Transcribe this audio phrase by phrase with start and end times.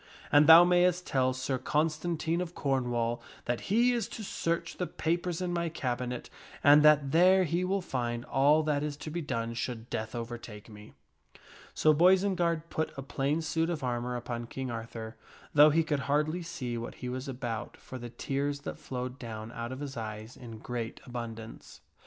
[0.31, 5.41] And thou mayst tell Sir Constantine of Cornwall that he is to search the papers
[5.43, 6.27] in my cabinet,
[6.63, 10.69] and that there he will find all that is to be done should death overtake
[10.71, 10.95] me."
[11.75, 15.17] So Boisenard put a plain suit of armor upon King Arthur,
[15.53, 19.51] though he could hardly see what he was about for the tears that flowed down
[19.51, 21.81] out of his eyes in great abundance.